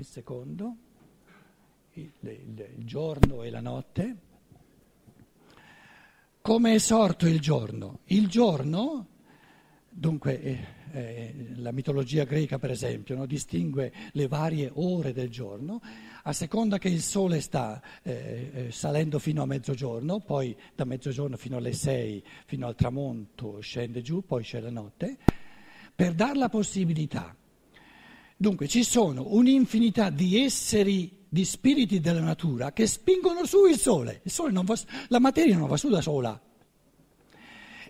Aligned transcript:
il 0.00 0.06
secondo, 0.06 0.76
il, 1.92 2.10
il, 2.20 2.68
il 2.78 2.84
giorno 2.84 3.42
e 3.42 3.50
la 3.50 3.60
notte. 3.60 4.16
Come 6.40 6.74
è 6.74 6.78
sorto 6.78 7.26
il 7.26 7.38
giorno? 7.38 8.00
Il 8.06 8.26
giorno, 8.26 9.06
dunque 9.90 10.40
eh, 10.40 10.58
eh, 10.92 11.34
la 11.56 11.70
mitologia 11.70 12.24
greca 12.24 12.58
per 12.58 12.70
esempio 12.70 13.14
no, 13.14 13.26
distingue 13.26 13.92
le 14.12 14.26
varie 14.26 14.70
ore 14.72 15.12
del 15.12 15.28
giorno, 15.28 15.82
a 16.22 16.32
seconda 16.32 16.78
che 16.78 16.88
il 16.88 17.02
sole 17.02 17.40
sta 17.42 17.82
eh, 18.02 18.50
eh, 18.52 18.72
salendo 18.72 19.18
fino 19.18 19.42
a 19.42 19.46
mezzogiorno, 19.46 20.20
poi 20.20 20.56
da 20.74 20.84
mezzogiorno 20.84 21.36
fino 21.36 21.58
alle 21.58 21.74
sei, 21.74 22.24
fino 22.46 22.66
al 22.66 22.74
tramonto 22.74 23.60
scende 23.60 24.00
giù, 24.00 24.24
poi 24.24 24.42
c'è 24.42 24.60
la 24.60 24.70
notte, 24.70 25.18
per 25.94 26.14
dar 26.14 26.38
la 26.38 26.48
possibilità. 26.48 27.36
Dunque 28.40 28.68
ci 28.68 28.84
sono 28.84 29.26
un'infinità 29.34 30.08
di 30.08 30.42
esseri 30.42 31.26
di 31.28 31.44
spiriti 31.44 32.00
della 32.00 32.22
natura 32.22 32.72
che 32.72 32.86
spingono 32.86 33.44
su 33.44 33.66
il 33.66 33.76
sole. 33.76 34.22
Il 34.24 34.30
sole 34.30 34.50
va, 34.64 34.74
la 35.08 35.18
materia 35.18 35.58
non 35.58 35.68
va 35.68 35.76
su 35.76 35.90
da 35.90 36.00
sola. 36.00 36.40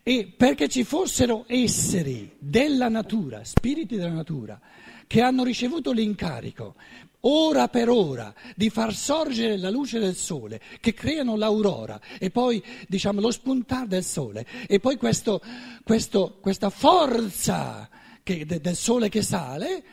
E 0.02 0.34
perché 0.36 0.68
ci 0.68 0.82
fossero 0.82 1.44
esseri 1.46 2.32
della 2.36 2.88
natura, 2.88 3.44
spiriti 3.44 3.94
della 3.94 4.10
natura, 4.10 4.60
che 5.06 5.20
hanno 5.20 5.44
ricevuto 5.44 5.92
l'incarico, 5.92 6.74
ora 7.20 7.68
per 7.68 7.88
ora, 7.88 8.34
di 8.56 8.70
far 8.70 8.92
sorgere 8.92 9.56
la 9.56 9.70
luce 9.70 10.00
del 10.00 10.16
sole, 10.16 10.60
che 10.80 10.92
creano 10.94 11.36
l'aurora 11.36 12.00
e 12.18 12.30
poi 12.30 12.60
diciamo, 12.88 13.20
lo 13.20 13.30
spuntare 13.30 13.86
del 13.86 14.02
sole, 14.02 14.44
e 14.66 14.80
poi 14.80 14.96
questo, 14.96 15.40
questo, 15.84 16.38
questa 16.40 16.70
forza 16.70 17.88
che, 18.24 18.44
del 18.44 18.74
sole 18.74 19.08
che 19.08 19.22
sale, 19.22 19.84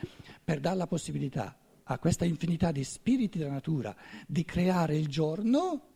per 0.48 0.60
dare 0.60 0.76
la 0.76 0.86
possibilità 0.86 1.58
a 1.84 1.98
questa 1.98 2.24
infinità 2.24 2.72
di 2.72 2.82
spiriti 2.82 3.36
della 3.36 3.52
natura 3.52 3.94
di 4.26 4.46
creare 4.46 4.96
il 4.96 5.06
giorno, 5.06 5.90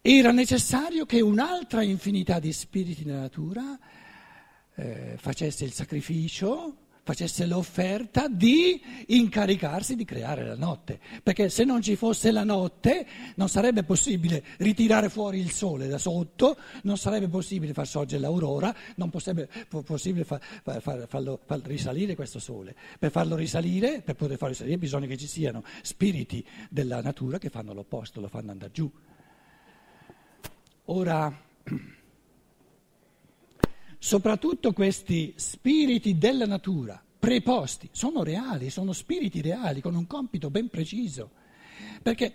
era 0.00 0.32
necessario 0.32 1.04
che 1.04 1.20
un'altra 1.20 1.82
infinità 1.82 2.38
di 2.38 2.54
spiriti 2.54 3.04
della 3.04 3.20
natura 3.20 3.78
eh, 4.76 5.16
facesse 5.18 5.66
il 5.66 5.72
sacrificio, 5.74 6.79
facesse 7.02 7.46
l'offerta 7.46 8.28
di 8.28 8.80
incaricarsi 9.06 9.96
di 9.96 10.04
creare 10.04 10.44
la 10.44 10.56
notte, 10.56 11.00
perché 11.22 11.48
se 11.48 11.64
non 11.64 11.82
ci 11.82 11.96
fosse 11.96 12.30
la 12.30 12.44
notte 12.44 13.06
non 13.36 13.48
sarebbe 13.48 13.82
possibile 13.82 14.42
ritirare 14.58 15.08
fuori 15.08 15.38
il 15.38 15.50
sole 15.50 15.88
da 15.88 15.98
sotto, 15.98 16.56
non 16.82 16.96
sarebbe 16.96 17.28
possibile 17.28 17.72
far 17.72 17.86
sorgere 17.86 18.20
l'aurora, 18.20 18.74
non 18.96 19.10
sarebbe 19.16 19.48
possibile 19.68 20.24
far, 20.24 20.40
far, 20.62 21.06
farlo, 21.08 21.40
far 21.44 21.60
risalire 21.62 22.14
questo 22.14 22.38
sole. 22.38 22.74
Per 22.98 23.10
farlo 23.10 23.36
risalire, 23.36 24.02
per 24.02 24.14
poter 24.14 24.36
farlo 24.36 24.54
risalire, 24.54 24.78
bisogna 24.78 25.06
che 25.06 25.16
ci 25.16 25.26
siano 25.26 25.64
spiriti 25.82 26.44
della 26.68 27.00
natura 27.00 27.38
che 27.38 27.50
fanno 27.50 27.72
l'opposto, 27.72 28.20
lo 28.20 28.28
fanno 28.28 28.50
andare 28.50 28.72
giù. 28.72 28.90
Ora 30.86 31.32
soprattutto 34.00 34.72
questi 34.72 35.34
spiriti 35.36 36.16
della 36.16 36.46
natura 36.46 37.00
preposti 37.18 37.88
sono 37.92 38.22
reali, 38.22 38.70
sono 38.70 38.92
spiriti 38.94 39.42
reali 39.42 39.82
con 39.82 39.94
un 39.94 40.06
compito 40.06 40.50
ben 40.50 40.70
preciso. 40.70 41.30
Perché, 42.02 42.32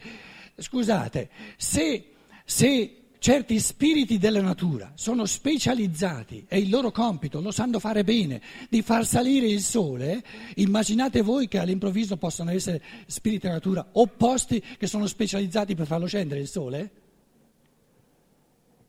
scusate, 0.56 1.30
se, 1.58 2.12
se 2.46 3.06
certi 3.18 3.60
spiriti 3.60 4.20
della 4.20 4.42
natura 4.42 4.92
sono 4.94 5.26
specializzati 5.26 6.46
e 6.48 6.60
il 6.60 6.70
loro 6.70 6.92
compito 6.92 7.42
lo 7.42 7.50
sanno 7.50 7.80
fare 7.80 8.04
bene 8.04 8.40
di 8.70 8.84
far 8.84 9.04
salire 9.08 9.48
il 9.48 9.62
sole, 9.62 10.24
immaginate 10.58 11.24
voi 11.24 11.48
che 11.48 11.58
all'improvviso 11.58 12.18
possano 12.18 12.52
essere 12.52 12.80
spiriti 13.08 13.42
della 13.42 13.56
natura 13.56 13.88
opposti 13.94 14.64
che 14.78 14.86
sono 14.86 15.08
specializzati 15.08 15.74
per 15.74 15.88
farlo 15.88 16.06
scendere 16.06 16.42
il 16.42 16.48
sole? 16.48 16.92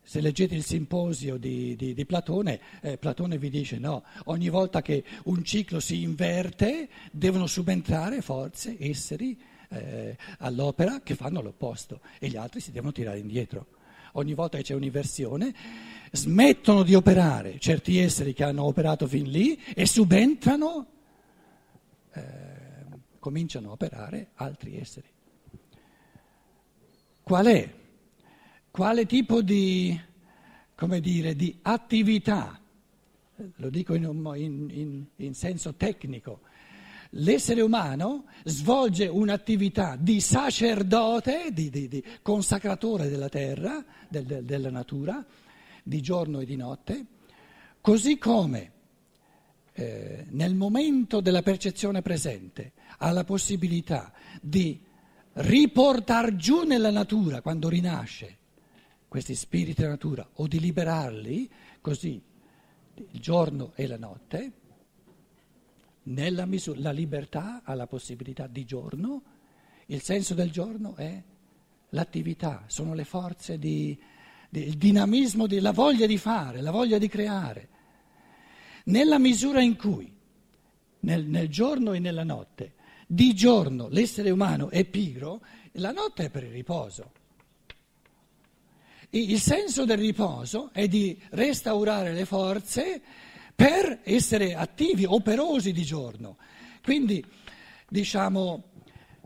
Se 0.09 0.21
leggete 0.21 0.55
il 0.55 0.63
simposio 0.63 1.37
di, 1.37 1.75
di, 1.75 1.93
di 1.93 2.07
Platone, 2.07 2.61
eh, 2.81 2.97
Platone 2.97 3.39
vi 3.39 3.51
dice 3.51 3.77
no, 3.79 4.05
ogni 4.27 4.49
volta 4.51 4.81
che 4.81 5.03
un 5.25 5.43
ciclo 5.43 5.81
si 5.81 6.03
inverte 6.03 6.89
devono 7.11 7.49
subentrare 7.49 8.23
forze, 8.23 8.77
esseri 8.79 9.37
eh, 9.69 10.17
all'opera 10.39 11.01
che 11.01 11.17
fanno 11.17 11.43
l'opposto 11.43 12.03
e 12.21 12.29
gli 12.29 12.37
altri 12.37 12.61
si 12.61 12.71
devono 12.71 12.93
tirare 12.93 13.19
indietro. 13.19 13.67
Ogni 14.13 14.35
volta 14.35 14.59
che 14.59 14.63
c'è 14.63 14.75
un'inversione 14.75 15.53
smettono 16.13 16.85
di 16.85 16.95
operare 16.95 17.59
certi 17.59 17.99
esseri 17.99 18.33
che 18.33 18.45
hanno 18.45 18.63
operato 18.63 19.09
fin 19.09 19.29
lì 19.29 19.61
e 19.75 19.87
subentrano, 19.87 20.87
eh, 22.13 22.23
cominciano 23.19 23.71
a 23.71 23.73
operare 23.73 24.29
altri 24.35 24.79
esseri. 24.79 25.09
Qual 27.25 27.47
è? 27.47 27.85
Quale 28.77 29.07
tipo 29.07 29.41
di, 29.41 29.99
dire, 31.01 31.35
di 31.35 31.59
attività, 31.63 32.61
lo 33.55 33.71
dico 33.71 33.95
in, 33.95 34.05
in, 34.05 34.69
in, 34.71 35.05
in, 35.17 35.35
senso 35.35 35.77
tecnico, 35.77 36.41
l'essere 37.13 37.63
umano 37.63 38.27
svolge 38.45 39.07
un'attività 39.07 39.97
di 39.99 40.21
sacerdote, 40.21 41.53
di, 41.55 41.71
di, 41.71 41.89
di 41.89 42.05
consacratore 42.21 43.09
della 43.09 43.31
terra, 43.31 43.83
del, 44.11 44.25
del, 44.25 44.45
della 44.45 44.71
natura, 44.71 45.25
di 45.83 46.03
giorno 46.03 46.41
e 46.41 46.45
di 46.45 46.57
notte, 46.57 47.07
così 47.81 48.19
come 48.19 48.73
eh, 49.73 50.27
nel 50.29 50.55
momento 50.55 51.23
della 51.23 51.41
percezione 51.41 52.03
presente 52.03 52.73
ha 52.99 53.11
la 53.11 53.25
possibilità 53.25 54.13
di 54.43 54.79
riportare 55.33 56.37
giù 56.37 56.65
nella 56.65 56.91
natura 56.91 57.41
quando 57.41 57.71
rinasce 57.71 58.45
questi 59.09 59.35
spiriti 59.35 59.81
della 59.81 59.93
natura 59.93 60.29
o 60.35 60.47
di 60.47 60.61
liberarli 60.61 61.51
così 61.81 62.21
il 63.11 63.21
giorno 63.21 63.73
e 63.75 63.87
la 63.87 63.99
notte, 63.99 64.53
nella 66.05 66.47
misura, 66.47 66.81
la 66.81 66.93
libertà 66.93 67.63
ha 67.65 67.75
la 67.75 67.87
possibilità 67.87 68.47
di 68.47 68.65
giorno, 68.65 69.23
il 69.87 70.03
senso 70.03 70.35
del 70.35 70.51
giorno 70.51 70.95
è 70.97 71.23
l'attività, 71.91 72.65
sono 72.69 72.95
le 72.95 73.05
forze 73.05 73.59
di, 73.59 73.99
di, 74.49 74.67
il 74.67 74.77
dinamismo, 74.77 75.47
di, 75.47 75.61
la 75.61 75.73
voglia 75.73 76.07
di 76.07 76.19
fare, 76.19 76.61
la 76.61 76.71
voglia 76.71 76.99
di 76.99 77.09
creare. 77.09 77.69
Nella 78.85 79.19
misura 79.19 79.61
in 79.61 79.77
cui 79.77 80.13
nel, 81.01 81.27
nel 81.27 81.49
giorno 81.49 81.93
e 81.93 81.99
nella 81.99 82.25
notte, 82.25 82.75
di 83.07 83.35
giorno 83.35 83.89
l'essere 83.89 84.31
umano 84.31 84.71
è 84.71 84.85
pigro, 84.85 85.43
la 85.73 85.93
notte 85.93 86.25
è 86.25 86.31
per 86.31 86.45
il 86.45 86.51
riposo. 86.51 87.13
Il 89.11 89.41
senso 89.41 89.85
del 89.85 89.99
riposo 89.99 90.71
è 90.73 90.89
di 90.89 91.21
restaurare 91.31 92.13
le 92.13 92.25
forze 92.25 93.01
per 93.55 94.01
essere 94.03 94.55
attivi, 94.55 95.05
operosi 95.05 95.73
di 95.73 95.83
giorno. 95.83 96.37
Quindi, 96.83 97.25
diciamo, 97.89 98.65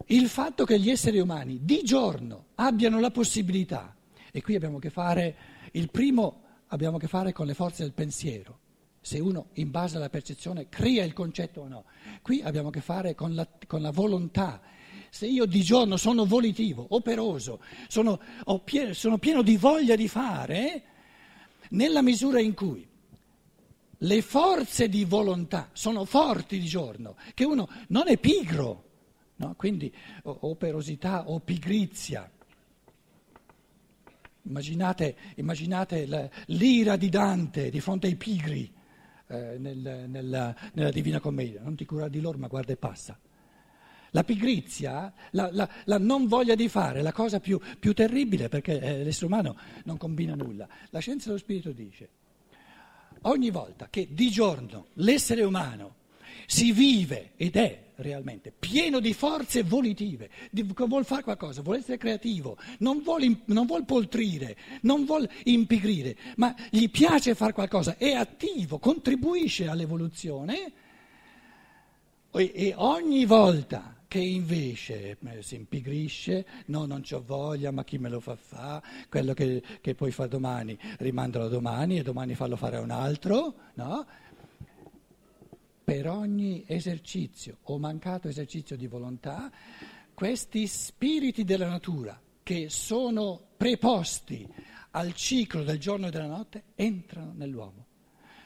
il 0.06 0.28
fatto 0.28 0.64
che 0.64 0.78
gli 0.78 0.90
esseri 0.90 1.18
umani 1.18 1.60
di 1.62 1.82
giorno 1.82 2.46
abbiano 2.56 3.00
la 3.00 3.10
possibilità, 3.10 3.94
e 4.30 4.42
qui 4.42 4.54
abbiamo 4.54 4.76
a 4.76 4.80
che 4.80 4.90
fare, 4.90 5.36
il 5.72 5.90
primo 5.90 6.42
abbiamo 6.68 6.96
a 6.96 7.00
che 7.00 7.08
fare 7.08 7.32
con 7.32 7.46
le 7.46 7.54
forze 7.54 7.82
del 7.82 7.92
pensiero, 7.92 8.58
se 9.00 9.18
uno 9.18 9.48
in 9.54 9.70
base 9.70 9.96
alla 9.96 10.10
percezione 10.10 10.68
crea 10.68 11.04
il 11.04 11.12
concetto 11.12 11.62
o 11.62 11.68
no, 11.68 11.84
qui 12.22 12.42
abbiamo 12.42 12.68
a 12.68 12.72
che 12.72 12.80
fare 12.80 13.14
con 13.14 13.34
la, 13.34 13.48
con 13.66 13.80
la 13.80 13.90
volontà 13.90 14.60
se 15.10 15.26
io 15.26 15.44
di 15.44 15.62
giorno 15.62 15.96
sono 15.96 16.24
volitivo, 16.24 16.86
operoso, 16.90 17.60
sono, 17.88 18.20
pieno, 18.64 18.92
sono 18.92 19.18
pieno 19.18 19.42
di 19.42 19.56
voglia 19.56 19.96
di 19.96 20.08
fare, 20.08 20.82
nella 21.70 22.00
misura 22.00 22.40
in 22.40 22.54
cui 22.54 22.86
le 24.02 24.22
forze 24.22 24.88
di 24.88 25.04
volontà 25.04 25.68
sono 25.72 26.04
forti 26.04 26.58
di 26.58 26.66
giorno, 26.66 27.16
che 27.34 27.44
uno 27.44 27.68
non 27.88 28.08
è 28.08 28.16
pigro, 28.18 28.84
no? 29.36 29.54
quindi 29.56 29.92
operosità 30.22 31.28
o 31.28 31.40
pigrizia. 31.40 32.30
Immaginate, 34.42 35.16
immaginate 35.36 36.30
l'ira 36.46 36.96
di 36.96 37.08
Dante 37.10 37.68
di 37.68 37.80
fronte 37.80 38.06
ai 38.06 38.16
pigri 38.16 38.72
eh, 39.26 39.58
nel, 39.58 40.06
nella, 40.08 40.56
nella 40.72 40.90
Divina 40.90 41.20
Commedia, 41.20 41.60
non 41.62 41.74
ti 41.76 41.84
curare 41.84 42.10
di 42.10 42.20
loro 42.20 42.38
ma 42.38 42.46
guarda 42.46 42.72
e 42.72 42.76
passa. 42.76 43.18
La 44.10 44.24
pigrizia, 44.24 45.12
la, 45.30 45.48
la, 45.52 45.68
la, 45.84 45.98
non 45.98 46.26
voglia 46.26 46.54
di 46.54 46.68
fare, 46.68 47.02
la 47.02 47.12
cosa 47.12 47.38
più, 47.38 47.60
più 47.78 47.92
terribile 47.92 48.48
perché 48.48 48.80
eh, 48.80 49.04
l'essere 49.04 49.26
umano 49.26 49.56
non 49.84 49.96
combina 49.96 50.34
nulla. 50.34 50.68
La 50.90 50.98
scienza 50.98 51.26
dello 51.28 51.38
spirito 51.38 51.70
dice, 51.70 52.08
ogni 53.22 53.50
volta 53.50 53.88
che 53.88 54.08
di 54.10 54.30
giorno 54.30 54.86
l'essere 54.94 55.44
umano 55.44 55.98
si 56.46 56.72
vive 56.72 57.30
ed 57.36 57.54
è 57.54 57.90
realmente 58.00 58.52
pieno 58.56 58.98
di 58.98 59.12
forze 59.12 59.62
volitive, 59.62 60.30
di, 60.50 60.62
vuol 60.62 61.04
fare 61.04 61.22
qualcosa, 61.22 61.62
vuole 61.62 61.78
essere 61.78 61.98
creativo, 61.98 62.56
non 62.78 63.02
vuole, 63.02 63.42
non 63.46 63.66
vuol 63.66 63.84
poltrire, 63.84 64.56
non 64.82 65.04
vuole 65.04 65.30
impigrire, 65.44 66.16
ma 66.36 66.54
gli 66.70 66.88
piace 66.90 67.34
fare 67.34 67.52
qualcosa, 67.52 67.96
è 67.96 68.12
attivo, 68.12 68.78
contribuisce 68.78 69.68
all'evoluzione 69.68 70.72
e, 72.32 72.52
e 72.54 72.74
ogni 72.76 73.24
volta 73.26 73.99
che 74.10 74.18
invece 74.18 75.18
eh, 75.24 75.40
si 75.40 75.54
impigrisce, 75.54 76.44
no 76.66 76.84
non 76.84 77.04
ho 77.08 77.22
voglia, 77.24 77.70
ma 77.70 77.84
chi 77.84 77.96
me 77.96 78.08
lo 78.08 78.18
fa 78.18 78.34
fa, 78.34 78.82
quello 79.08 79.34
che, 79.34 79.62
che 79.80 79.94
poi 79.94 80.10
fa 80.10 80.26
domani 80.26 80.76
rimandalo 80.98 81.46
domani 81.46 81.96
e 81.96 82.02
domani 82.02 82.34
fallo 82.34 82.56
fare 82.56 82.78
a 82.78 82.80
un 82.80 82.90
altro, 82.90 83.54
no? 83.74 84.04
Per 85.84 86.08
ogni 86.08 86.64
esercizio 86.66 87.58
o 87.62 87.78
mancato 87.78 88.26
esercizio 88.26 88.76
di 88.76 88.88
volontà, 88.88 89.48
questi 90.12 90.66
spiriti 90.66 91.44
della 91.44 91.68
natura 91.68 92.20
che 92.42 92.68
sono 92.68 93.40
preposti 93.56 94.44
al 94.90 95.14
ciclo 95.14 95.62
del 95.62 95.78
giorno 95.78 96.08
e 96.08 96.10
della 96.10 96.26
notte 96.26 96.64
entrano 96.74 97.32
nell'uomo. 97.36 97.86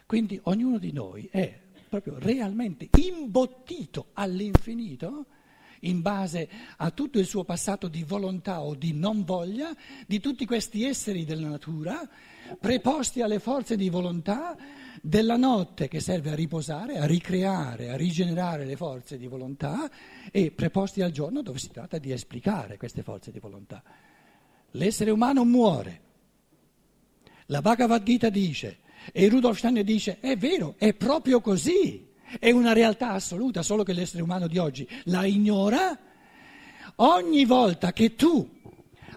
Quindi 0.05 0.39
ognuno 0.43 0.77
di 0.77 0.93
noi 0.93 1.27
è 1.33 1.59
proprio 1.89 2.19
realmente 2.19 2.91
imbottito 2.99 4.09
all'infinito 4.13 5.25
in 5.85 6.03
base 6.03 6.49
a 6.77 6.91
tutto 6.91 7.19
il 7.19 7.27
suo 7.27 7.45
passato 7.45 7.89
di 7.89 8.05
volontà 8.05 8.61
o 8.61 8.75
di 8.75 8.93
non 8.93 9.25
voglia, 9.25 9.75
di 10.07 10.21
tutti 10.21 10.45
questi 10.47 10.85
esseri 10.85 11.25
della 11.25 11.49
natura, 11.49 12.09
preposti 12.61 13.23
alle 13.23 13.39
forze 13.39 13.77
di 13.77 13.89
volontà 13.89 14.57
della 15.01 15.37
notte 15.37 15.89
che 15.89 16.01
serve 16.01 16.31
a 16.31 16.35
riposare, 16.35 16.99
a 16.99 17.07
ricreare, 17.07 17.91
a 17.91 17.97
rigenerare 17.97 18.65
le 18.65 18.77
forze 18.77 19.19
di 19.19 19.27
volontà 19.27 19.91
e 20.31 20.51
preposti 20.51 21.03
al 21.03 21.11
giorno 21.11 21.43
dove 21.43 21.59
si 21.59 21.71
tratta 21.71 21.99
di 21.99 22.13
esplicare 22.13 22.77
queste 22.77 23.03
forze 23.03 23.31
di 23.31 23.39
volontà. 23.39 23.83
L'essere 24.73 25.11
umano 25.11 25.45
muore. 25.45 26.01
La 27.47 27.61
Bhagavad 27.61 28.03
Gita 28.03 28.31
dice, 28.31 28.79
e 29.13 29.29
Rudolf 29.29 29.59
Steiner 29.59 29.85
dice, 29.85 30.19
è 30.21 30.37
vero, 30.37 30.75
è 30.79 30.95
proprio 30.95 31.41
così. 31.41 32.13
È 32.39 32.51
una 32.51 32.73
realtà 32.73 33.11
assoluta, 33.11 33.63
solo 33.63 33.83
che 33.83 33.93
l'essere 33.93 34.23
umano 34.23 34.47
di 34.47 34.59
oggi 34.59 34.89
la 35.05 35.25
ignora. 35.25 35.99
Ogni 36.97 37.45
volta 37.45 37.93
che 37.93 38.15
tu 38.15 38.49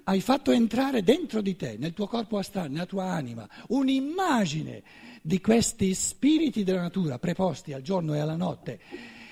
hai 0.04 0.22
fatto 0.22 0.52
entrare 0.52 1.04
dentro 1.04 1.42
di 1.42 1.56
te, 1.56 1.76
nel 1.78 1.94
tuo 1.94 2.08
corpo 2.08 2.38
astrale, 2.38 2.70
nella 2.70 2.86
tua 2.86 3.06
anima, 3.06 3.48
un'immagine 3.68 4.84
di 5.22 5.42
questi 5.42 5.94
spiriti 5.94 6.64
della 6.64 6.82
natura 6.82 7.20
preposti 7.20 7.74
al 7.74 7.82
giorno 7.82 8.14
e 8.16 8.20
alla 8.20 8.38
notte 8.38 8.80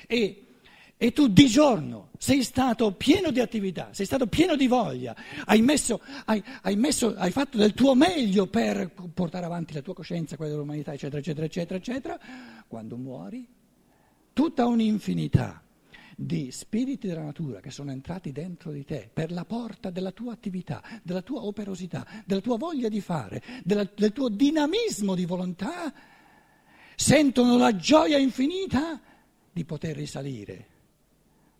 e 0.07 0.45
e 0.97 1.11
tu 1.11 1.27
di 1.27 1.47
giorno 1.47 2.11
sei 2.17 2.41
stato 2.41 2.93
pieno 2.93 3.31
di 3.31 3.41
attività, 3.41 3.89
sei 3.91 4.05
stato 4.05 4.27
pieno 4.27 4.55
di 4.55 4.67
voglia, 4.67 5.13
hai, 5.45 5.61
messo, 5.61 5.99
hai, 6.25 6.41
hai, 6.61 6.77
messo, 6.77 7.13
hai, 7.17 7.31
fatto 7.31 7.57
del 7.57 7.73
tuo 7.73 7.95
meglio 7.95 8.47
per 8.47 8.91
portare 9.13 9.45
avanti 9.45 9.73
la 9.73 9.81
tua 9.81 9.93
coscienza, 9.93 10.37
quella 10.37 10.53
dell'umanità, 10.53 10.93
eccetera, 10.93 11.19
eccetera, 11.19 11.45
eccetera, 11.45 11.77
eccetera, 11.77 12.19
quando 12.67 12.95
muori 12.95 13.45
tutta 14.35 14.65
un'infinità 14.65 15.63
di 16.13 16.51
spiriti 16.51 17.07
della 17.07 17.23
natura 17.23 17.61
che 17.61 17.71
sono 17.71 17.91
entrati 17.91 18.33
dentro 18.33 18.71
di 18.73 18.83
te 18.83 19.09
per 19.11 19.31
la 19.31 19.45
porta 19.45 19.89
della 19.89 20.11
tua 20.11 20.33
attività, 20.33 20.83
della 21.03 21.21
tua 21.21 21.45
operosità, 21.45 22.05
della 22.25 22.41
tua 22.41 22.57
voglia 22.57 22.89
di 22.89 22.99
fare, 22.99 23.41
della, 23.63 23.89
del 23.95 24.11
tuo 24.11 24.27
dinamismo 24.27 25.15
di 25.15 25.25
volontà, 25.25 25.93
sentono 26.95 27.55
la 27.55 27.77
gioia 27.77 28.17
infinita 28.17 28.99
di 29.53 29.63
poter 29.63 29.95
risalire 29.95 30.67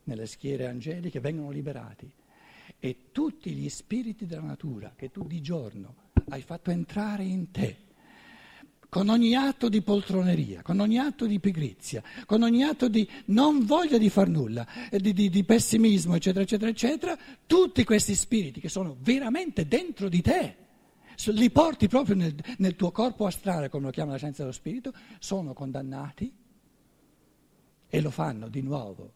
nelle 0.03 0.25
schiere 0.25 0.67
angeliche, 0.67 1.21
vengono 1.21 1.51
liberati. 1.51 2.11
E 2.77 2.97
tutti 3.13 3.51
gli 3.53 3.69
spiriti 3.69 4.25
della 4.25 4.41
natura 4.41 4.91
che 4.97 5.11
tu 5.11 5.25
di 5.25 5.39
giorno 5.39 5.95
hai 6.27 6.41
fatto 6.41 6.71
entrare 6.71 7.23
in 7.23 7.51
te, 7.51 7.77
con 8.95 9.09
ogni 9.09 9.35
atto 9.35 9.67
di 9.67 9.81
poltroneria, 9.81 10.61
con 10.61 10.79
ogni 10.79 10.97
atto 10.99 11.25
di 11.25 11.41
pigrizia, 11.41 12.01
con 12.25 12.43
ogni 12.43 12.63
atto 12.63 12.87
di 12.87 13.05
non 13.25 13.65
voglia 13.65 13.97
di 13.97 14.09
far 14.09 14.29
nulla, 14.29 14.65
di, 14.89 15.11
di, 15.11 15.29
di 15.29 15.43
pessimismo, 15.43 16.15
eccetera, 16.15 16.45
eccetera, 16.45 16.71
eccetera, 16.71 17.17
tutti 17.45 17.83
questi 17.83 18.15
spiriti 18.15 18.61
che 18.61 18.69
sono 18.69 18.95
veramente 19.01 19.67
dentro 19.67 20.07
di 20.07 20.21
te, 20.21 20.55
li 21.25 21.51
porti 21.51 21.89
proprio 21.89 22.15
nel, 22.15 22.33
nel 22.59 22.77
tuo 22.77 22.91
corpo 22.91 23.25
astrale, 23.25 23.67
come 23.67 23.87
lo 23.87 23.91
chiama 23.91 24.11
la 24.11 24.17
scienza 24.17 24.43
dello 24.43 24.53
spirito, 24.53 24.93
sono 25.19 25.53
condannati 25.53 26.33
e 27.89 27.99
lo 27.99 28.11
fanno 28.11 28.47
di 28.47 28.61
nuovo 28.61 29.11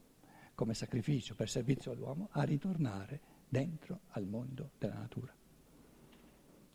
come 0.56 0.74
sacrificio 0.74 1.36
per 1.36 1.50
servizio 1.50 1.92
all'uomo 1.92 2.28
a 2.32 2.44
ritornare 2.44 3.22
dentro 3.48 4.02
al 4.10 4.26
mondo 4.26 4.72
della 4.78 4.98
natura. 4.98 5.34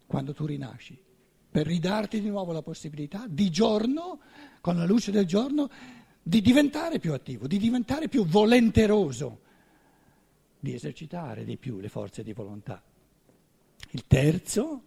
Quando 0.07 0.33
tu 0.33 0.47
rinasci 0.47 1.13
per 1.55 1.69
ridarti 1.69 2.21
di 2.21 2.31
nuovo 2.31 2.51
la 2.51 2.63
possibilità 2.63 3.27
di 3.29 3.49
giorno, 3.49 4.19
con 4.61 4.77
la 4.77 4.85
luce 4.85 5.13
del 5.13 5.25
giorno, 5.25 5.71
di 6.21 6.41
diventare 6.41 6.99
più 6.99 7.13
attivo, 7.13 7.47
di 7.47 7.59
diventare 7.59 8.09
più 8.09 8.27
volenteroso, 8.27 9.41
di 10.59 10.75
esercitare 10.75 11.45
di 11.45 11.57
più 11.57 11.79
le 11.79 11.89
forze 11.89 12.25
di 12.25 12.33
volontà. 12.33 12.83
Il 13.91 14.05
terzo, 14.09 14.83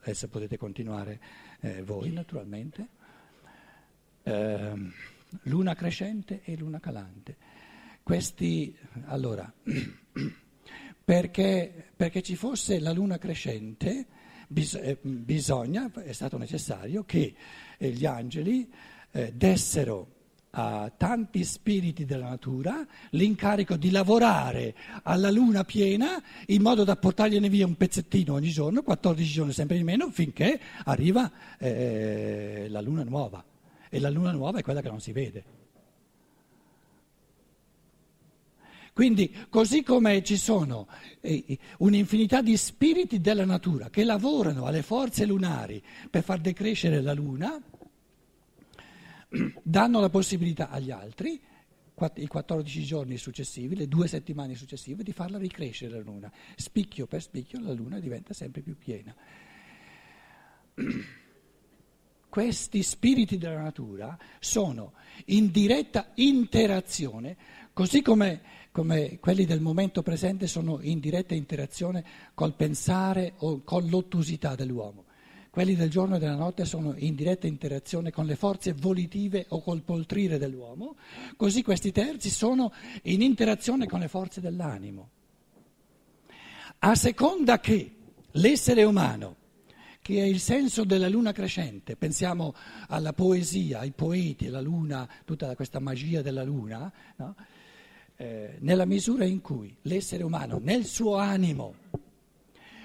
adesso 0.00 0.28
potete 0.28 0.56
continuare 0.56 1.20
eh, 1.60 1.82
voi 1.82 2.10
naturalmente, 2.10 2.88
eh, 4.22 4.72
luna 5.42 5.74
crescente 5.74 6.40
e 6.42 6.56
luna 6.56 6.80
calante. 6.80 7.36
Questi, 8.02 8.74
allora, 9.08 9.52
perché, 11.04 11.90
perché 11.94 12.22
ci 12.22 12.34
fosse 12.34 12.80
la 12.80 12.92
luna 12.92 13.18
crescente, 13.18 14.06
bis, 14.52 14.74
eh, 14.74 14.98
bisogna, 15.00 15.90
è 16.04 16.12
stato 16.12 16.38
necessario 16.38 17.04
che 17.04 17.34
eh, 17.78 17.88
gli 17.90 18.06
angeli 18.06 18.70
eh, 19.10 19.32
dessero 19.34 20.20
a 20.54 20.92
tanti 20.94 21.44
spiriti 21.44 22.04
della 22.04 22.28
natura 22.28 22.86
l'incarico 23.10 23.76
di 23.76 23.90
lavorare 23.90 24.74
alla 25.04 25.30
luna 25.30 25.64
piena 25.64 26.22
in 26.48 26.60
modo 26.60 26.84
da 26.84 26.96
portargliene 26.96 27.48
via 27.48 27.64
un 27.64 27.76
pezzettino 27.76 28.34
ogni 28.34 28.50
giorno, 28.50 28.82
14 28.82 29.32
giorni 29.32 29.52
sempre 29.52 29.78
di 29.78 29.82
meno, 29.82 30.10
finché 30.10 30.60
arriva 30.84 31.30
eh, 31.58 32.66
la 32.68 32.82
luna 32.82 33.02
nuova. 33.02 33.42
E 33.88 33.98
la 33.98 34.10
luna 34.10 34.32
nuova 34.32 34.58
è 34.58 34.62
quella 34.62 34.82
che 34.82 34.88
non 34.88 35.00
si 35.00 35.12
vede. 35.12 35.61
Quindi, 38.92 39.34
così 39.48 39.82
come 39.82 40.22
ci 40.22 40.36
sono 40.36 40.86
eh, 41.20 41.58
un'infinità 41.78 42.42
di 42.42 42.56
spiriti 42.58 43.22
della 43.22 43.46
natura 43.46 43.88
che 43.88 44.04
lavorano 44.04 44.66
alle 44.66 44.82
forze 44.82 45.24
lunari 45.24 45.82
per 46.10 46.22
far 46.22 46.40
decrescere 46.40 47.00
la 47.00 47.14
Luna, 47.14 47.58
danno 49.62 50.00
la 50.00 50.10
possibilità 50.10 50.68
agli 50.68 50.90
altri, 50.90 51.40
i 52.16 52.26
14 52.26 52.82
giorni 52.82 53.16
successivi, 53.16 53.76
le 53.76 53.88
due 53.88 54.08
settimane 54.08 54.54
successive, 54.56 55.02
di 55.02 55.12
farla 55.12 55.38
ricrescere 55.38 55.96
la 55.96 56.02
Luna. 56.02 56.30
Spicchio 56.56 57.06
per 57.06 57.22
spicchio 57.22 57.60
la 57.60 57.72
Luna 57.72 57.98
diventa 57.98 58.34
sempre 58.34 58.60
più 58.60 58.76
piena. 58.76 59.14
Questi 62.28 62.82
spiriti 62.82 63.38
della 63.38 63.60
natura 63.60 64.18
sono 64.38 64.94
in 65.26 65.50
diretta 65.50 66.12
interazione, 66.14 67.36
così 67.72 68.00
come 68.02 68.40
come 68.72 69.18
quelli 69.20 69.44
del 69.44 69.60
momento 69.60 70.02
presente 70.02 70.46
sono 70.46 70.78
in 70.80 70.98
diretta 70.98 71.34
interazione 71.34 72.02
col 72.34 72.54
pensare 72.54 73.34
o 73.38 73.62
con 73.62 73.86
l'ottusità 73.86 74.54
dell'uomo. 74.54 75.04
Quelli 75.50 75.76
del 75.76 75.90
giorno 75.90 76.16
e 76.16 76.18
della 76.18 76.34
notte 76.34 76.64
sono 76.64 76.94
in 76.96 77.14
diretta 77.14 77.46
interazione 77.46 78.10
con 78.10 78.24
le 78.24 78.36
forze 78.36 78.72
volitive 78.72 79.44
o 79.50 79.60
col 79.60 79.82
poltrire 79.82 80.38
dell'uomo, 80.38 80.96
così 81.36 81.62
questi 81.62 81.92
terzi 81.92 82.30
sono 82.30 82.72
in 83.02 83.20
interazione 83.20 83.86
con 83.86 84.00
le 84.00 84.08
forze 84.08 84.40
dell'animo. 84.40 85.10
A 86.78 86.94
seconda 86.94 87.60
che 87.60 87.94
l'essere 88.30 88.84
umano, 88.84 89.36
che 90.00 90.22
è 90.22 90.24
il 90.24 90.40
senso 90.40 90.84
della 90.84 91.10
luna 91.10 91.32
crescente, 91.32 91.96
pensiamo 91.96 92.54
alla 92.88 93.12
poesia, 93.12 93.80
ai 93.80 93.92
poeti, 93.92 94.46
alla 94.46 94.62
luna, 94.62 95.06
tutta 95.26 95.54
questa 95.54 95.78
magia 95.78 96.22
della 96.22 96.42
luna, 96.42 96.90
no? 97.16 97.34
Eh, 98.22 98.58
nella 98.60 98.84
misura 98.84 99.24
in 99.24 99.40
cui 99.40 99.74
l'essere 99.82 100.22
umano 100.22 100.60
nel 100.62 100.84
suo 100.84 101.16
animo 101.16 101.74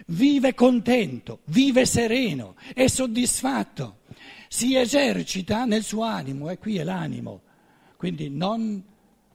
vive 0.07 0.55
contento, 0.55 1.41
vive 1.45 1.85
sereno, 1.85 2.55
è 2.73 2.87
soddisfatto, 2.87 3.97
si 4.47 4.75
esercita 4.75 5.65
nel 5.65 5.83
suo 5.83 6.01
animo, 6.01 6.49
e 6.49 6.57
qui 6.57 6.77
è 6.77 6.83
l'animo, 6.83 7.41
quindi 7.97 8.31
non 8.31 8.83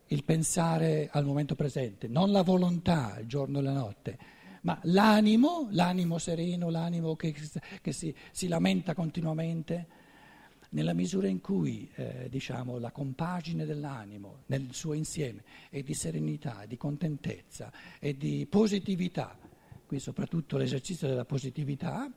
il 0.09 0.25
pensare 0.25 1.09
al 1.13 1.25
momento 1.25 1.55
presente, 1.55 2.09
non 2.09 2.33
la 2.33 2.43
volontà 2.43 3.17
il 3.21 3.29
giorno 3.29 3.61
e 3.61 3.63
la 3.63 3.73
notte, 3.73 4.19
ma 4.63 4.77
l'animo, 4.83 5.69
l'animo 5.71 6.19
sereno, 6.19 6.69
l'animo 6.69 7.15
che, 7.15 7.33
che 7.81 7.93
si, 7.93 8.13
si 8.33 8.49
lamenta 8.49 8.93
continuamente 8.93 9.87
nella 10.73 10.93
misura 10.93 11.29
in 11.29 11.41
cui 11.41 11.91
eh, 11.95 12.29
diciamo, 12.31 12.79
la 12.79 12.91
compagine 12.91 13.65
dell'animo 13.65 14.43
nel 14.47 14.69
suo 14.73 14.93
insieme 14.93 15.43
è 15.71 15.83
di 15.83 15.95
serenità, 15.95 16.65
di 16.67 16.77
contentezza 16.77 17.73
e 17.99 18.17
di 18.17 18.47
positività, 18.49 19.37
qui 19.87 19.99
soprattutto 19.99 20.57
l'esercizio 20.57 21.09
della 21.09 21.25
positività, 21.25 22.11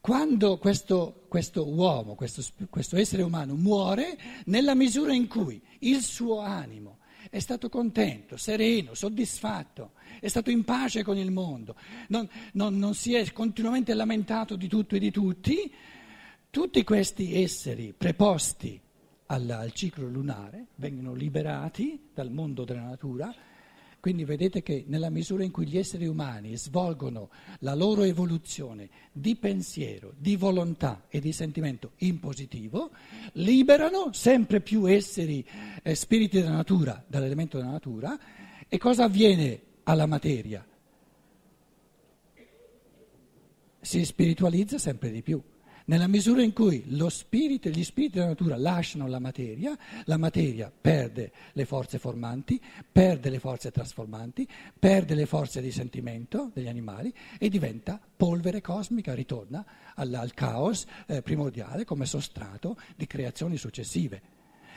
quando 0.00 0.58
questo, 0.58 1.26
questo 1.28 1.68
uomo, 1.68 2.14
questo, 2.14 2.42
questo 2.68 2.96
essere 2.96 3.22
umano 3.22 3.54
muore, 3.54 4.18
nella 4.46 4.74
misura 4.74 5.14
in 5.14 5.28
cui 5.28 5.62
il 5.80 6.00
suo 6.02 6.40
animo 6.40 6.98
è 7.30 7.38
stato 7.38 7.68
contento, 7.68 8.36
sereno, 8.36 8.94
soddisfatto, 8.94 9.92
è 10.20 10.26
stato 10.28 10.50
in 10.50 10.64
pace 10.64 11.04
con 11.04 11.16
il 11.16 11.30
mondo, 11.30 11.76
non, 12.08 12.28
non, 12.54 12.76
non 12.78 12.94
si 12.94 13.14
è 13.14 13.30
continuamente 13.32 13.94
lamentato 13.94 14.56
di 14.56 14.66
tutto 14.66 14.96
e 14.96 14.98
di 14.98 15.10
tutti, 15.10 15.72
tutti 16.52 16.84
questi 16.84 17.42
esseri 17.42 17.94
preposti 17.96 18.78
al, 19.28 19.48
al 19.48 19.72
ciclo 19.72 20.06
lunare 20.06 20.66
vengono 20.74 21.14
liberati 21.14 22.10
dal 22.12 22.30
mondo 22.30 22.64
della 22.64 22.82
natura 22.82 23.34
quindi 23.98 24.24
vedete 24.24 24.62
che 24.62 24.84
nella 24.88 25.08
misura 25.08 25.44
in 25.44 25.50
cui 25.50 25.64
gli 25.64 25.78
esseri 25.78 26.06
umani 26.06 26.54
svolgono 26.56 27.30
la 27.60 27.74
loro 27.74 28.02
evoluzione 28.02 28.90
di 29.12 29.34
pensiero, 29.36 30.12
di 30.18 30.36
volontà 30.36 31.04
e 31.08 31.20
di 31.20 31.32
sentimento 31.32 31.92
in 31.98 32.18
positivo, 32.18 32.90
liberano 33.34 34.12
sempre 34.12 34.60
più 34.60 34.90
esseri, 34.90 35.46
eh, 35.82 35.94
spiriti 35.94 36.40
della 36.40 36.56
natura, 36.56 37.02
dall'elemento 37.06 37.58
della 37.58 37.70
natura, 37.70 38.18
e 38.68 38.76
cosa 38.76 39.04
avviene 39.04 39.60
alla 39.84 40.06
materia? 40.06 40.66
Si 43.80 44.04
spiritualizza 44.04 44.78
sempre 44.78 45.12
di 45.12 45.22
più. 45.22 45.40
Nella 45.86 46.06
misura 46.06 46.42
in 46.42 46.52
cui 46.52 46.84
lo 46.88 47.08
spirito 47.08 47.68
e 47.68 47.72
gli 47.72 47.82
spiriti 47.82 48.14
della 48.14 48.28
natura 48.28 48.56
lasciano 48.56 49.08
la 49.08 49.18
materia, 49.18 49.76
la 50.04 50.16
materia 50.16 50.70
perde 50.70 51.32
le 51.52 51.64
forze 51.64 51.98
formanti, 51.98 52.60
perde 52.90 53.30
le 53.30 53.40
forze 53.40 53.70
trasformanti, 53.72 54.46
perde 54.78 55.14
le 55.14 55.26
forze 55.26 55.60
di 55.60 55.72
sentimento 55.72 56.50
degli 56.54 56.68
animali 56.68 57.12
e 57.38 57.48
diventa 57.48 58.00
polvere 58.16 58.60
cosmica, 58.60 59.14
ritorna 59.14 59.64
al, 59.94 60.14
al 60.14 60.34
caos 60.34 60.86
eh, 61.06 61.22
primordiale 61.22 61.84
come 61.84 62.06
sostrato 62.06 62.76
di 62.94 63.06
creazioni 63.06 63.56
successive. 63.56 64.22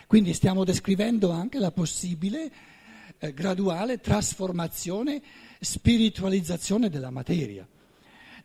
Quindi 0.08 0.34
stiamo 0.34 0.64
descrivendo 0.64 1.30
anche 1.32 1.60
la 1.60 1.72
possibile 1.72 2.52
eh, 3.18 3.34
graduale 3.34 4.00
trasformazione, 4.00 5.22
spiritualizzazione 5.60 6.90
della 6.90 7.12
materia. 7.12 7.68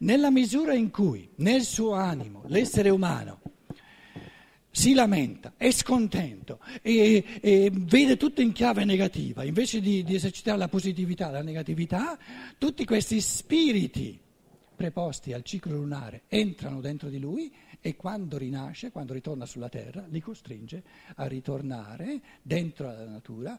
Nella 0.03 0.31
misura 0.31 0.73
in 0.73 0.91
cui 0.91 1.29
nel 1.37 1.63
suo 1.63 1.93
animo 1.93 2.45
l'essere 2.47 2.89
umano 2.89 3.41
si 4.71 4.95
lamenta, 4.95 5.55
è 5.59 5.71
scontento 5.73 6.61
e, 6.81 7.23
e, 7.41 7.71
vede 7.71 8.17
tutto 8.17 8.41
in 8.41 8.53
chiave 8.53 8.85
negativa, 8.85 9.45
invece 9.45 9.81
di, 9.81 10.03
di 10.03 10.15
esercitare 10.15 10.57
la 10.57 10.69
positività, 10.69 11.29
la 11.29 11.43
negatività, 11.43 12.19
tutti 12.57 12.87
questi 12.87 13.21
spiriti 13.21 14.19
preposti 14.75 15.35
al 15.35 15.43
ciclo 15.43 15.77
lunare 15.77 16.23
entrano 16.29 16.81
dentro 16.81 17.11
di 17.11 17.19
lui 17.19 17.53
e 17.79 17.95
quando 17.95 18.39
rinasce, 18.39 18.91
quando 18.91 19.13
ritorna 19.13 19.45
sulla 19.45 19.69
terra, 19.69 20.07
li 20.09 20.21
costringe 20.21 20.83
a 21.17 21.27
ritornare 21.27 22.23
dentro 22.41 22.87
la 22.87 23.05
natura 23.05 23.59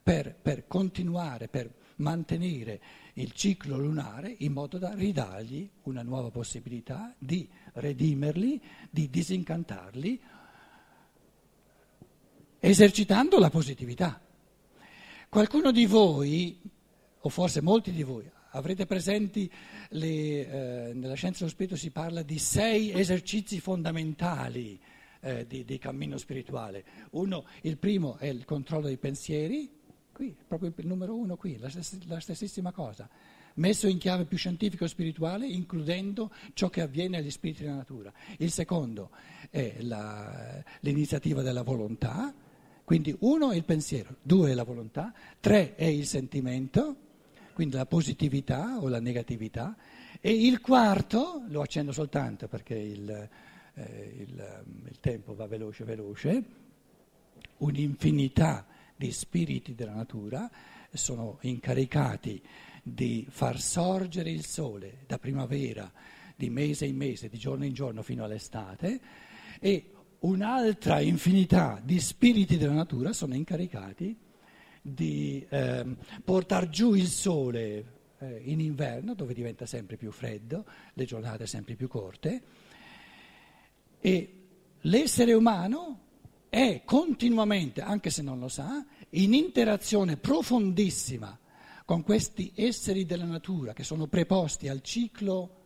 per, 0.00 0.36
per 0.40 0.68
continuare, 0.68 1.48
per 1.48 1.72
mantenere 2.00 2.80
il 3.14 3.32
ciclo 3.32 3.78
lunare 3.78 4.34
in 4.38 4.52
modo 4.52 4.78
da 4.78 4.92
ridargli 4.94 5.68
una 5.82 6.02
nuova 6.02 6.30
possibilità 6.30 7.14
di 7.18 7.48
redimerli, 7.74 8.60
di 8.90 9.08
disincantarli, 9.08 10.20
esercitando 12.58 13.38
la 13.38 13.50
positività. 13.50 14.20
Qualcuno 15.28 15.70
di 15.70 15.86
voi, 15.86 16.60
o 17.20 17.28
forse 17.28 17.60
molti 17.60 17.92
di 17.92 18.02
voi, 18.02 18.28
avrete 18.50 18.86
presenti, 18.86 19.50
le, 19.90 20.88
eh, 20.88 20.94
nella 20.94 21.14
scienza 21.14 21.40
dello 21.40 21.50
spirito 21.50 21.76
si 21.76 21.90
parla 21.90 22.22
di 22.22 22.38
sei 22.38 22.90
esercizi 22.92 23.60
fondamentali 23.60 24.80
eh, 25.20 25.46
di, 25.46 25.64
di 25.64 25.78
cammino 25.78 26.16
spirituale. 26.16 26.84
Uno, 27.10 27.44
il 27.62 27.78
primo 27.78 28.16
è 28.16 28.26
il 28.26 28.44
controllo 28.44 28.86
dei 28.86 28.98
pensieri, 28.98 29.70
qui, 30.20 30.36
proprio 30.46 30.70
il 30.76 30.86
numero 30.86 31.16
uno 31.16 31.34
qui, 31.34 31.56
la, 31.56 31.70
stessa, 31.70 31.96
la 32.04 32.20
stessissima 32.20 32.72
cosa, 32.72 33.08
messo 33.54 33.88
in 33.88 33.96
chiave 33.96 34.26
più 34.26 34.36
scientifico-spirituale, 34.36 35.46
includendo 35.46 36.30
ciò 36.52 36.68
che 36.68 36.82
avviene 36.82 37.16
agli 37.16 37.30
spiriti 37.30 37.62
della 37.62 37.76
natura. 37.76 38.12
Il 38.36 38.50
secondo 38.50 39.08
è 39.48 39.76
la, 39.80 40.62
l'iniziativa 40.80 41.40
della 41.40 41.62
volontà, 41.62 42.34
quindi 42.84 43.16
uno 43.20 43.50
è 43.50 43.56
il 43.56 43.64
pensiero, 43.64 44.16
due 44.20 44.50
è 44.50 44.54
la 44.54 44.64
volontà, 44.64 45.10
tre 45.40 45.74
è 45.74 45.86
il 45.86 46.04
sentimento, 46.04 46.96
quindi 47.54 47.76
la 47.76 47.86
positività 47.86 48.76
o 48.78 48.88
la 48.88 49.00
negatività, 49.00 49.74
e 50.20 50.32
il 50.32 50.60
quarto, 50.60 51.44
lo 51.48 51.62
accendo 51.62 51.92
soltanto 51.92 52.46
perché 52.46 52.74
il, 52.74 53.08
eh, 53.72 54.16
il, 54.18 54.64
il 54.86 55.00
tempo 55.00 55.34
va 55.34 55.46
veloce 55.46 55.84
veloce, 55.84 56.44
un'infinità 57.56 58.66
di 59.00 59.12
spiriti 59.12 59.74
della 59.74 59.94
natura 59.94 60.50
sono 60.92 61.38
incaricati 61.40 62.42
di 62.82 63.26
far 63.30 63.58
sorgere 63.58 64.30
il 64.30 64.44
sole 64.44 65.04
da 65.06 65.18
primavera, 65.18 65.90
di 66.36 66.50
mese 66.50 66.84
in 66.84 66.96
mese, 66.96 67.30
di 67.30 67.38
giorno 67.38 67.64
in 67.64 67.72
giorno 67.72 68.02
fino 68.02 68.24
all'estate 68.24 69.00
e 69.58 69.90
un'altra 70.18 71.00
infinità 71.00 71.80
di 71.82 71.98
spiriti 71.98 72.58
della 72.58 72.74
natura 72.74 73.14
sono 73.14 73.34
incaricati 73.34 74.14
di 74.82 75.46
eh, 75.48 75.96
portare 76.22 76.68
giù 76.68 76.92
il 76.92 77.06
sole 77.06 77.84
eh, 78.18 78.42
in 78.44 78.60
inverno 78.60 79.14
dove 79.14 79.32
diventa 79.32 79.64
sempre 79.64 79.96
più 79.96 80.10
freddo, 80.10 80.66
le 80.92 81.04
giornate 81.06 81.46
sempre 81.46 81.74
più 81.74 81.88
corte 81.88 82.42
e 83.98 84.34
l'essere 84.82 85.32
umano 85.32 86.08
è 86.50 86.82
continuamente, 86.84 87.80
anche 87.80 88.10
se 88.10 88.22
non 88.22 88.40
lo 88.40 88.48
sa, 88.48 88.84
in 89.10 89.32
interazione 89.34 90.16
profondissima 90.16 91.38
con 91.84 92.02
questi 92.02 92.52
esseri 92.56 93.06
della 93.06 93.24
natura 93.24 93.72
che 93.72 93.84
sono 93.84 94.08
preposti 94.08 94.68
al 94.68 94.82
ciclo, 94.82 95.58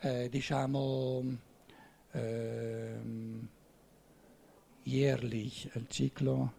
eh, 0.00 0.28
diciamo, 0.30 1.22
eh, 2.12 2.94
yearly, 4.84 5.52
al 5.74 5.86
ciclo 5.88 6.52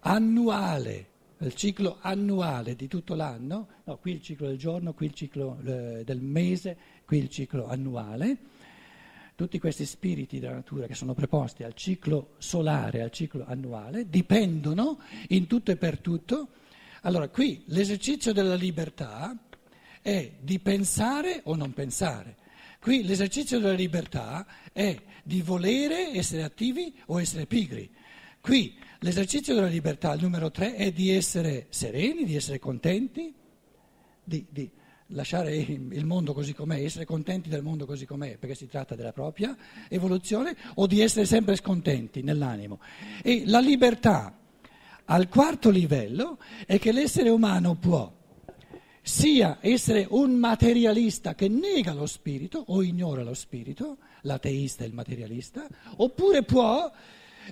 annuale, 0.00 1.08
il 1.38 1.54
ciclo 1.54 1.98
annuale 2.00 2.76
di 2.76 2.86
tutto 2.86 3.14
l'anno, 3.14 3.68
no, 3.82 3.96
qui 3.96 4.12
il 4.12 4.22
ciclo 4.22 4.46
del 4.46 4.58
giorno, 4.58 4.94
qui 4.94 5.06
il 5.06 5.14
ciclo 5.14 5.58
eh, 5.64 6.04
del 6.04 6.20
mese, 6.20 6.76
qui 7.04 7.18
il 7.18 7.28
ciclo 7.28 7.66
annuale 7.66 8.53
tutti 9.34 9.58
questi 9.58 9.84
spiriti 9.84 10.38
della 10.38 10.54
natura 10.54 10.86
che 10.86 10.94
sono 10.94 11.14
preposti 11.14 11.64
al 11.64 11.74
ciclo 11.74 12.34
solare, 12.38 13.02
al 13.02 13.10
ciclo 13.10 13.44
annuale, 13.46 14.08
dipendono 14.08 15.00
in 15.28 15.46
tutto 15.46 15.72
e 15.72 15.76
per 15.76 15.98
tutto. 15.98 16.48
Allora, 17.02 17.28
qui 17.28 17.64
l'esercizio 17.66 18.32
della 18.32 18.54
libertà 18.54 19.36
è 20.00 20.32
di 20.40 20.58
pensare 20.60 21.40
o 21.44 21.56
non 21.56 21.72
pensare. 21.72 22.36
Qui 22.78 23.02
l'esercizio 23.02 23.58
della 23.58 23.72
libertà 23.72 24.46
è 24.72 25.00
di 25.22 25.40
volere 25.40 26.10
essere 26.14 26.42
attivi 26.42 26.94
o 27.06 27.20
essere 27.20 27.46
pigri. 27.46 27.90
Qui 28.40 28.78
l'esercizio 29.00 29.54
della 29.54 29.66
libertà, 29.66 30.12
il 30.12 30.22
numero 30.22 30.50
tre, 30.50 30.74
è 30.76 30.92
di 30.92 31.10
essere 31.10 31.66
sereni, 31.70 32.24
di 32.24 32.36
essere 32.36 32.58
contenti, 32.58 33.34
di, 34.22 34.46
di 34.50 34.70
lasciare 35.08 35.54
il 35.56 36.04
mondo 36.04 36.32
così 36.32 36.54
com'è, 36.54 36.82
essere 36.82 37.04
contenti 37.04 37.48
del 37.48 37.62
mondo 37.62 37.86
così 37.86 38.06
com'è, 38.06 38.36
perché 38.38 38.54
si 38.54 38.66
tratta 38.66 38.94
della 38.94 39.12
propria 39.12 39.56
evoluzione, 39.88 40.56
o 40.74 40.86
di 40.86 41.00
essere 41.00 41.26
sempre 41.26 41.56
scontenti 41.56 42.22
nell'animo. 42.22 42.80
E 43.22 43.42
la 43.46 43.60
libertà 43.60 44.38
al 45.06 45.28
quarto 45.28 45.70
livello 45.70 46.38
è 46.66 46.78
che 46.78 46.92
l'essere 46.92 47.28
umano 47.28 47.74
può 47.74 48.10
sia 49.06 49.58
essere 49.60 50.06
un 50.08 50.32
materialista 50.32 51.34
che 51.34 51.46
nega 51.46 51.92
lo 51.92 52.06
spirito 52.06 52.64
o 52.68 52.82
ignora 52.82 53.22
lo 53.22 53.34
spirito, 53.34 53.98
l'ateista 54.22 54.82
e 54.82 54.86
il 54.86 54.94
materialista, 54.94 55.66
oppure 55.96 56.42
può 56.42 56.90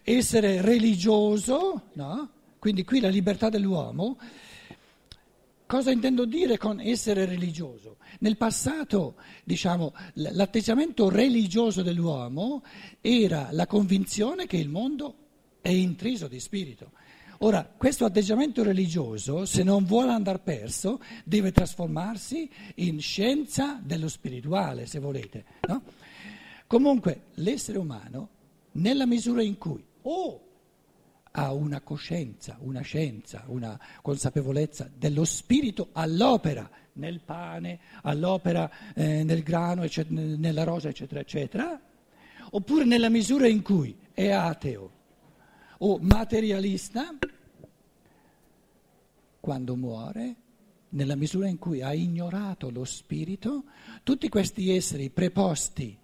essere 0.03 0.63
religioso, 0.63 1.89
no? 1.93 2.31
quindi 2.59 2.85
qui 2.85 3.01
la 3.01 3.09
libertà 3.09 3.51
dell'uomo 3.51 4.17
Cosa 5.73 5.91
intendo 5.91 6.27
dire 6.27 6.59
con 6.59 6.81
essere 6.81 7.25
religioso? 7.25 7.97
Nel 8.19 8.37
passato, 8.37 9.15
diciamo, 9.43 9.95
l'atteggiamento 10.17 11.09
religioso 11.09 11.81
dell'uomo 11.81 12.63
era 13.01 13.49
la 13.53 13.67
convinzione 13.67 14.47
che 14.47 14.59
il 14.59 14.69
mondo 14.69 15.15
è 15.63 15.71
intriso 15.71 16.29
di 16.29 16.41
spirito. 16.41 16.91
Ora, 17.39 17.65
questo 17.65 18.05
atteggiamento 18.05 18.63
religioso, 18.63 19.47
se 19.47 19.63
non 19.63 19.87
vuole 19.87 20.13
andare 20.13 20.41
perso, 20.41 21.01
deve 21.25 21.53
trasformarsi 21.53 22.51
in 22.75 23.01
scienza 23.01 23.81
dello 23.83 24.09
spirituale, 24.09 24.85
se 24.85 24.99
volete. 24.99 25.45
No? 25.67 25.85
Comunque, 26.67 27.29
l'essere 27.37 27.79
umano, 27.79 28.29
nella 28.73 29.07
misura 29.07 29.43
in 29.43 29.57
cui 29.57 29.83
o 30.03 30.52
ha 31.33 31.53
una 31.53 31.81
coscienza, 31.81 32.57
una 32.61 32.83
scienza, 32.83 33.45
una 33.47 33.79
consapevolezza 34.03 34.91
dello 34.95 35.25
spirito 35.25 35.89
all'opera 35.93 36.69
nel 36.95 37.21
pane, 37.21 37.81
all'opera 38.03 38.71
eh, 38.95 39.25
nel 39.25 39.43
grano, 39.43 39.83
eccetera, 39.83 40.21
nella 40.21 40.65
rosa, 40.65 40.89
eccetera, 40.89 41.21
eccetera, 41.21 41.81
oppure 42.51 42.85
nella 42.85 43.09
misura 43.09 43.47
in 43.47 43.63
cui 43.63 43.97
è 44.13 44.29
ateo 44.31 45.01
o 45.79 45.99
materialista, 46.01 47.17
quando 49.41 49.75
muore, 49.75 50.37
nella 50.91 51.17
misura 51.17 51.49
in 51.49 51.59
cui 51.59 51.81
ha 51.81 51.95
ignorato 51.95 52.71
lo 52.71 52.85
spirito, 52.85 53.65
tutti 54.03 54.29
questi 54.29 54.71
esseri 54.71 55.09
preposti 55.09 55.99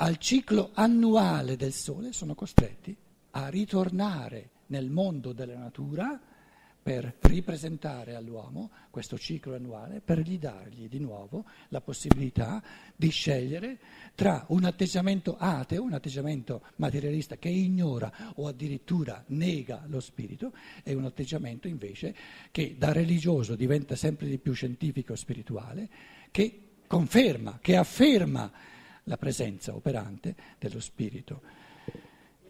al 0.00 0.18
ciclo 0.18 0.70
annuale 0.74 1.56
del 1.56 1.72
Sole 1.72 2.12
sono 2.12 2.34
costretti 2.34 2.96
a 3.30 3.48
ritornare 3.48 4.50
nel 4.66 4.90
mondo 4.90 5.32
della 5.32 5.56
natura 5.56 6.20
per 6.88 7.16
ripresentare 7.20 8.14
all'uomo 8.14 8.70
questo 8.88 9.18
ciclo 9.18 9.54
annuale, 9.54 10.00
per 10.00 10.20
gli 10.20 10.38
dargli 10.38 10.88
di 10.88 10.98
nuovo 10.98 11.44
la 11.68 11.82
possibilità 11.82 12.62
di 12.96 13.10
scegliere 13.10 13.78
tra 14.14 14.46
un 14.48 14.64
atteggiamento 14.64 15.36
ateo, 15.38 15.82
un 15.82 15.92
atteggiamento 15.92 16.62
materialista 16.76 17.36
che 17.36 17.50
ignora 17.50 18.32
o 18.36 18.46
addirittura 18.46 19.22
nega 19.26 19.84
lo 19.88 20.00
spirito, 20.00 20.52
e 20.82 20.94
un 20.94 21.04
atteggiamento 21.04 21.68
invece 21.68 22.14
che 22.50 22.76
da 22.78 22.90
religioso 22.90 23.54
diventa 23.54 23.94
sempre 23.94 24.26
di 24.26 24.38
più 24.38 24.54
scientifico 24.54 25.14
spirituale, 25.14 25.90
che 26.30 26.68
conferma, 26.86 27.58
che 27.60 27.76
afferma 27.76 28.50
la 29.04 29.18
presenza 29.18 29.74
operante 29.74 30.34
dello 30.58 30.80
spirito 30.80 31.66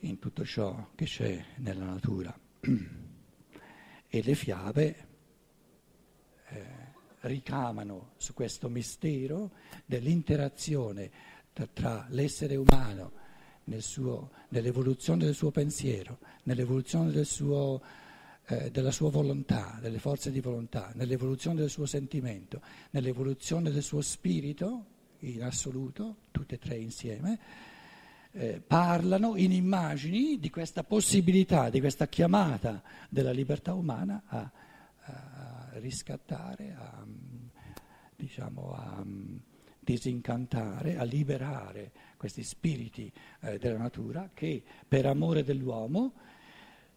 in 0.01 0.19
tutto 0.19 0.45
ciò 0.45 0.91
che 0.95 1.05
c'è 1.05 1.45
nella 1.57 1.85
natura. 1.85 2.37
e 4.11 4.23
le 4.23 4.35
fiabe 4.35 5.07
eh, 6.49 6.65
ricamano 7.21 8.13
su 8.17 8.33
questo 8.33 8.69
mistero 8.69 9.53
dell'interazione 9.85 11.11
tra, 11.53 11.67
tra 11.73 12.07
l'essere 12.11 12.57
umano 12.57 13.13
nel 13.65 13.83
suo, 13.83 14.31
nell'evoluzione 14.49 15.25
del 15.25 15.35
suo 15.35 15.51
pensiero, 15.51 16.19
nell'evoluzione 16.45 17.11
del 17.11 17.27
suo, 17.27 17.83
eh, 18.47 18.71
della 18.71 18.91
sua 18.91 19.11
volontà, 19.11 19.79
delle 19.81 19.99
forze 19.99 20.31
di 20.31 20.41
volontà, 20.41 20.91
nell'evoluzione 20.95 21.61
del 21.61 21.71
suo 21.71 21.87
sentimento, 21.87 22.63
nell'evoluzione 22.91 23.71
del 23.71 23.83
suo 23.83 24.01
spirito 24.01 24.97
in 25.21 25.43
assoluto, 25.43 26.17
tutte 26.31 26.55
e 26.55 26.59
tre 26.59 26.77
insieme 26.77 27.39
eh, 28.33 28.61
parlano 28.65 29.37
in 29.37 29.53
immagini 29.53 30.39
di 30.39 30.51
questa 30.51 30.85
possibilità, 30.85 31.71
di 31.71 31.81
questa 31.81 32.07
chiamata 32.09 32.83
della 33.09 33.33
libertà 33.33 33.75
umana 33.75 34.23
a, 34.27 34.51
a 35.01 35.71
riscattare, 35.75 36.75
a, 36.77 37.05
diciamo, 38.15 38.73
a 38.75 39.05
disincantare, 39.81 40.99
a 40.99 41.05
liberare 41.05 41.93
questi 42.17 42.43
spiriti 42.43 43.11
eh, 43.41 43.59
della 43.59 43.79
natura 43.79 44.31
che 44.35 44.63
per 44.87 45.07
amore 45.07 45.43
dell'uomo 45.43 46.13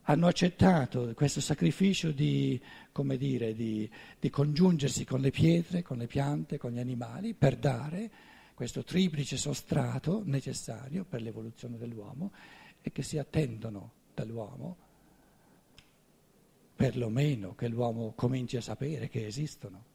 hanno 0.04 0.28
accettato 0.28 1.14
questo 1.14 1.40
sacrificio 1.40 2.12
di, 2.12 2.60
dire, 3.18 3.54
di, 3.54 3.90
di 4.20 4.30
congiungersi 4.30 5.06
con 5.06 5.22
le 5.22 5.30
pietre, 5.30 5.84
con 5.84 5.98
le 5.98 6.08
piante, 6.08 6.58
con 6.58 6.72
gli 6.72 6.80
animali 6.80 7.34
per 7.34 7.56
dare 7.56 8.12
questo 8.54 8.84
triplice 8.84 9.38
sostrato 9.38 10.22
necessario 10.26 11.04
per 11.04 11.22
l'evoluzione 11.22 11.78
dell'uomo 11.78 12.32
e 12.82 12.92
che 12.92 13.04
si 13.04 13.18
attendono 13.18 13.92
dall'uomo, 14.14 14.78
perlomeno 16.76 17.56
che 17.56 17.68
l'uomo 17.68 18.14
cominci 18.16 18.58
a 18.58 18.62
sapere 18.62 19.08
che 19.08 19.26
esistono, 19.26 19.86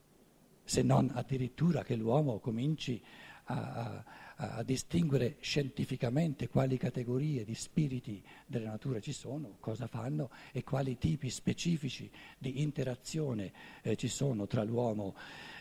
se 0.65 0.83
non 0.83 1.11
addirittura 1.15 1.83
che 1.83 1.97
l'uomo 1.97 2.39
cominci 2.39 3.03
a, 3.47 4.05
a, 4.37 4.57
a, 4.57 4.63
distinguere 4.63 5.37
scientificamente 5.41 6.49
quali 6.49 6.77
categorie 6.77 7.45
di 7.45 7.55
spiriti 7.55 8.23
della 8.47 8.71
natura 8.71 9.01
ci 9.01 9.13
sono, 9.13 9.57
cosa 9.61 9.87
fanno 9.87 10.31
e 10.53 10.65
quali 10.65 10.99
tipi 10.99 11.31
specifici 11.31 12.11
di 12.39 12.63
interazione 12.63 13.53
eh, 13.83 13.97
ci 13.97 14.09
sono 14.09 14.47
tra 14.47 14.65
l'uomo 14.65 15.15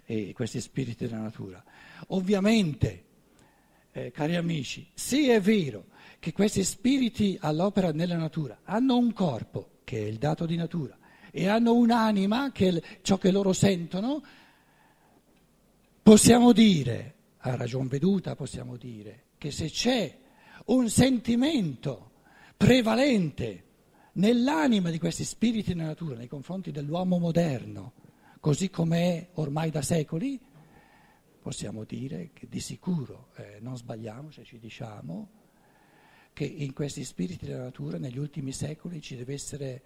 e 0.06 0.34
questi 0.34 0.62
spiriti 0.62 1.06
della 1.06 1.22
natura. 1.22 1.64
Ovviamente, 2.08 3.04
eh, 3.92 4.12
cari 4.12 4.36
amici, 4.36 4.88
se 4.94 5.34
è 5.34 5.42
vero 5.42 5.86
che 6.20 6.32
questi 6.32 6.64
spiriti 6.64 7.38
all'opera 7.40 7.92
nella 7.92 8.18
natura 8.18 8.60
hanno 8.64 8.98
un 8.98 9.14
corpo, 9.14 9.80
che 9.84 9.98
è 9.98 10.06
il 10.06 10.18
dato 10.18 10.46
di 10.46 10.56
natura, 10.56 10.98
e 11.32 11.48
hanno 11.48 11.74
un'anima, 11.74 12.52
che 12.52 12.70
è 12.70 12.82
ciò 13.02 13.18
che 13.18 13.32
loro 13.32 13.52
sentono, 13.52 14.24
possiamo 16.02 16.52
dire, 16.54 17.14
a 17.40 17.56
ragion 17.56 17.88
veduta 17.88 18.36
possiamo 18.36 18.78
dire, 18.78 19.24
che 19.38 19.52
se 19.52 19.70
c'è 19.70 20.18
un 20.66 20.90
sentimento 20.90 22.12
prevalente 22.58 23.64
nell'anima 24.14 24.90
di 24.90 24.98
questi 24.98 25.24
spiriti 25.24 25.74
della 25.74 25.88
natura 25.88 26.16
nei 26.16 26.28
confronti 26.28 26.72
dell'uomo 26.72 27.18
moderno, 27.18 27.94
così 28.46 28.70
com'è 28.70 29.30
ormai 29.34 29.72
da 29.72 29.82
secoli, 29.82 30.40
possiamo 31.42 31.84
dire 31.84 32.30
che 32.32 32.48
di 32.48 32.60
sicuro 32.60 33.30
eh, 33.38 33.58
non 33.60 33.76
sbagliamo 33.76 34.30
se 34.30 34.44
ci 34.44 34.60
diciamo 34.60 35.30
che 36.32 36.46
in 36.46 36.72
questi 36.72 37.04
spiriti 37.04 37.48
della 37.48 37.64
natura 37.64 37.98
negli 37.98 38.20
ultimi 38.20 38.52
secoli 38.52 39.02
ci 39.02 39.16
deve 39.16 39.34
essere 39.34 39.84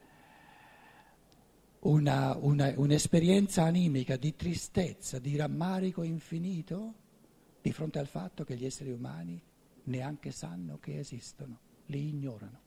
una, 1.83 2.35
una, 2.35 2.73
un'esperienza 2.75 3.63
animica 3.63 4.17
di 4.17 4.35
tristezza, 4.35 5.19
di 5.19 5.37
rammarico 5.37 6.03
infinito 6.03 6.95
di 7.61 7.71
fronte 7.71 7.99
al 7.99 8.07
fatto 8.07 8.43
che 8.43 8.57
gli 8.57 8.65
esseri 8.65 8.91
umani 8.91 9.41
neanche 9.83 10.31
sanno 10.31 10.79
che 10.79 10.99
esistono, 10.99 11.59
li 11.85 12.09
ignorano. 12.09 12.59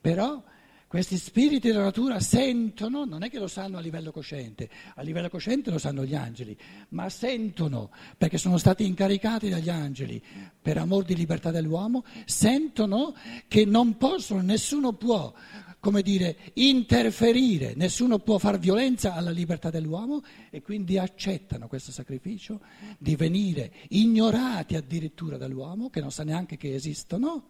Però 0.00 0.42
questi 0.88 1.18
spiriti 1.18 1.68
della 1.68 1.82
natura 1.82 2.18
sentono, 2.18 3.04
non 3.04 3.22
è 3.22 3.28
che 3.28 3.38
lo 3.38 3.46
sanno 3.46 3.76
a 3.76 3.80
livello 3.80 4.10
cosciente, 4.10 4.70
a 4.94 5.02
livello 5.02 5.28
cosciente 5.28 5.70
lo 5.70 5.76
sanno 5.76 6.02
gli 6.02 6.14
angeli, 6.14 6.56
ma 6.90 7.10
sentono, 7.10 7.90
perché 8.16 8.38
sono 8.38 8.56
stati 8.56 8.86
incaricati 8.86 9.50
dagli 9.50 9.68
angeli 9.68 10.20
per 10.60 10.78
amor 10.78 11.04
di 11.04 11.14
libertà 11.14 11.50
dell'uomo, 11.50 12.04
sentono 12.24 13.14
che 13.48 13.66
non 13.66 13.98
possono, 13.98 14.40
nessuno 14.40 14.94
può, 14.94 15.30
come 15.78 16.00
dire, 16.00 16.38
interferire, 16.54 17.74
nessuno 17.76 18.18
può 18.18 18.38
far 18.38 18.58
violenza 18.58 19.12
alla 19.12 19.30
libertà 19.30 19.68
dell'uomo 19.68 20.22
e 20.48 20.62
quindi 20.62 20.96
accettano 20.96 21.68
questo 21.68 21.92
sacrificio 21.92 22.60
di 22.96 23.14
venire 23.14 23.72
ignorati 23.88 24.74
addirittura 24.74 25.36
dall'uomo, 25.36 25.90
che 25.90 26.00
non 26.00 26.10
sa 26.10 26.24
neanche 26.24 26.56
che 26.56 26.72
esistono, 26.72 27.44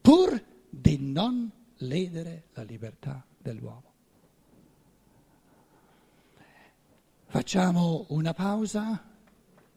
pur 0.00 0.42
di 0.68 0.98
non 1.00 1.52
ledere 1.78 2.44
la 2.54 2.62
libertà 2.62 3.24
dell'uomo. 3.38 3.92
Facciamo 7.26 8.06
una 8.08 8.32
pausa, 8.32 9.04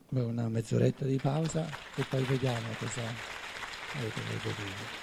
una 0.10 0.48
mezz'oretta 0.48 1.06
di 1.06 1.18
pausa 1.18 1.68
e 1.96 2.04
poi 2.10 2.24
vediamo 2.24 2.68
cosa 2.80 3.02
avete 3.94 4.22
dire. 4.22 5.01